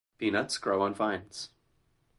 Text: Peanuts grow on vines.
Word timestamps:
Peanuts 0.17 0.57
grow 0.57 0.81
on 0.81 0.95
vines. 0.95 1.49